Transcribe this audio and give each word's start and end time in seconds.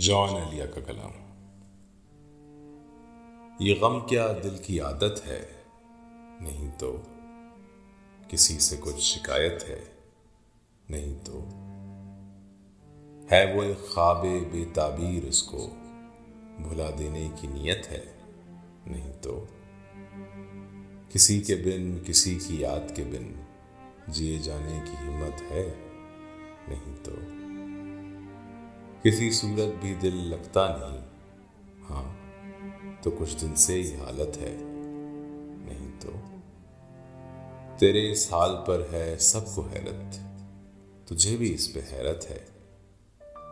جان 0.00 0.34
ایلیا 0.36 0.66
کا 0.66 0.80
کلام۔ 0.80 1.10
یہ 3.60 3.74
غم 3.80 4.06
کیا 4.06 4.32
دل 4.44 4.56
کی 4.56 4.80
عادت 4.80 5.26
ہے؟ 5.26 5.44
نہیں 6.40 6.70
تو 6.78 6.96
کسی 8.28 8.58
سے 8.58 8.76
کچھ 8.80 9.00
شکایت 9.00 9.64
ہے؟ 9.68 9.84
نہیں 10.90 11.24
تو 11.24 11.38
ہے 13.30 13.54
وہ 13.54 13.62
ایک 13.62 13.90
خواب 13.94 14.26
بے 14.52 14.64
تعبیر 14.74 15.24
اس 15.24 15.42
کو 15.42 15.70
بھلا 16.58 16.90
دینے 16.98 17.28
کی 17.40 17.46
نیت 17.46 17.90
ہے؟ 17.90 18.04
نہیں 18.86 19.12
تو 19.22 19.44
کسی 21.08 21.40
کے 21.40 21.54
بن 21.54 21.98
کسی 22.04 22.38
کی 22.48 22.60
یاد 22.60 22.96
کے 22.96 23.04
بن 23.04 23.42
جیے 24.08 24.38
جانے 24.38 24.80
کی 24.84 25.08
ہمت 25.08 25.42
ہے؟ 25.42 25.72
نہیں 26.68 27.04
تو 27.04 27.12
کسی 29.06 29.30
صورت 29.30 29.80
بھی 29.80 29.94
دل 29.94 30.16
لگتا 30.16 30.76
نہیں۔ 30.76 31.00
ہاں 31.90 32.12
تو 33.02 33.10
کچھ 33.10 33.36
دن 33.40 33.56
سے 33.56 33.78
یہ 33.78 33.96
حالت 33.96 34.36
ہے۔ 34.36 34.56
نہیں 35.58 36.00
تو؟ 36.00 36.10
تیرے 37.78 38.12
اس 38.12 38.32
حال 38.32 38.56
پر 38.66 38.82
ہے 38.92 39.16
سب 39.18 39.40
کو 39.54 39.62
حیرت۔ 39.62 40.14
تجھے 41.08 41.36
بھی 41.36 41.54
اس 41.54 41.74
پہ 41.74 41.80
حیرت 41.92 42.30
ہے۔ 42.30 42.38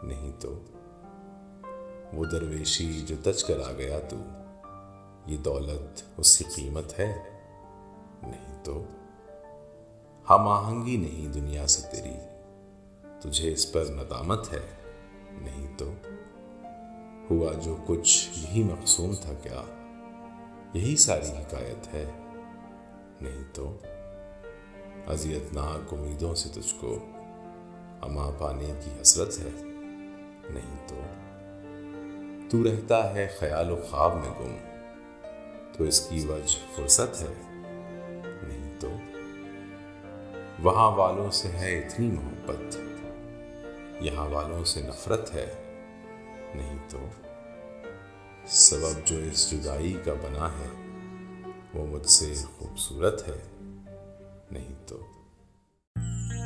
نہیں 0.03 0.33
تو؟ 0.41 0.61
وہ 2.13 2.25
درویشی 2.25 3.01
جو 3.07 3.17
تج 3.23 3.45
کر 3.45 3.61
آ 3.61 3.73
گیا 3.73 3.99
تو، 3.99 4.17
یہ 5.27 5.37
دولت 5.37 6.03
اس 6.17 6.39
کی 6.39 6.45
قیمت 6.55 6.99
ہے۔ 6.99 7.15
نہیں 8.23 8.65
تو؟ 8.65 8.85
ہم 10.31 10.49
آہنگی 10.49 10.97
نہیں 10.97 11.33
دنیا 11.33 11.67
سے 11.67 11.83
تیری۔ 11.93 12.15
تجھے 13.21 13.53
اس 13.53 13.73
پر 13.73 13.85
ندامت 13.85 14.53
ہے۔ 14.53 14.84
نہیں 15.41 15.79
تو 15.79 15.93
ہوا 17.31 17.53
جو 17.53 17.77
کچھ 17.87 18.31
یہی 18.39 18.63
مقصوم 18.63 19.15
تھا 19.15 19.33
کیا؟ 19.43 19.63
یہی 20.75 20.97
ساری 20.97 21.31
حکایت 21.31 21.95
ہے۔ 21.95 22.05
نہیں 23.21 23.55
تو 23.55 23.79
اذیت 25.07 25.55
ناک 25.55 25.95
امیدوں 25.95 26.35
سے 26.35 26.49
تجھ 26.49 26.75
کو 26.81 26.99
اما 28.03 28.31
پانے 28.39 28.73
کی 28.85 28.91
حسرت 29.03 29.39
ہے۔ 29.39 29.49
نہیں 30.51 30.89
تو 30.89 31.01
تو 32.51 32.65
رہتا 32.65 33.15
ہے 33.15 33.29
خیال 33.39 33.71
و 33.71 33.77
خواب 33.91 34.15
میں 34.15 34.31
گم۔ 34.41 34.57
تو 35.73 35.85
اس 35.85 36.09
کی 36.09 36.27
وجہ 36.27 36.77
فرصت 36.77 37.23
ہے۔ 37.23 37.63
نہیں 38.43 38.81
تو 38.81 38.89
وہاں 40.63 40.91
والوں 40.91 41.31
سے 41.31 41.49
ہے 41.49 41.79
اتنی 41.79 42.07
محبت۔ 42.07 42.77
یہاں 44.05 44.29
والوں 44.29 44.65
سے 44.65 44.83
نفرت 44.83 45.35
ہے۔ 45.35 45.47
نہیں 46.55 46.79
تو 46.89 47.09
سبب 48.47 49.07
جو 49.07 49.17
اس 49.33 49.51
جدائی 49.51 49.97
کا 50.05 50.13
بنا 50.13 50.49
ہے، 50.49 50.69
وہ 51.75 51.87
مجھ 51.87 52.07
سے 52.07 52.35
خوبصورت 52.59 53.29
ہے۔ 53.29 53.43
نہیں 54.51 54.75
تو۔ 54.87 55.01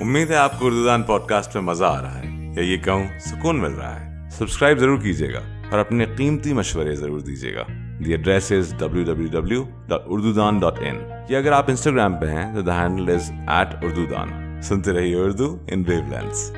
امید 0.01 0.31
ہے 0.31 0.37
آپ 0.37 0.59
کو 0.59 0.67
اردو 0.67 0.85
دان 0.85 1.03
پوڈ 1.03 1.23
کاسٹ 1.27 1.55
میں 1.55 1.63
مزہ 1.63 1.85
آ 1.85 2.03
رہا 2.03 2.19
ہے 2.19 2.53
یا 2.57 2.63
یہ 2.63 2.77
کہوں، 2.77 3.05
سکون 3.21 3.61
مل 3.61 3.71
رہا 3.71 4.01
ہے۔ 4.01 4.31
سبسکرائب 4.31 4.79
ضرور 4.79 4.99
کیجیے 4.99 5.33
گا 5.33 5.41
اور 5.71 5.79
اپنے 5.79 6.07
قیمتی 6.17 6.53
مشورے 6.53 6.95
ضرور 6.95 7.21
دیجیے 7.21 7.55
گا۔ 7.55 7.63
The 8.07 8.11
address 8.11 8.53
is 8.53 8.75
W 8.79 9.05
W 9.05 9.27
W 9.27 9.65
dot 9.89 10.03
Urdudaan 10.33 10.59
dot 10.59 10.79
in 10.79 11.11
یا 11.29 11.39
اگر 11.39 11.53
آپ 11.53 11.65
انسٹاگرام 11.69 12.21
پہ 12.21 12.27
ہیں، 12.27 12.55
تو 12.55 12.63
the 12.63 12.83
handle 12.83 13.15
is 13.15 13.31
at 13.49 13.85
Urdudaan 14.07 14.61
سنتے 14.63 14.93
رہیے 14.93 15.15
اردو 15.15 15.59
ان 15.67 15.85
ویو 15.87 16.01
لینس 16.09 16.53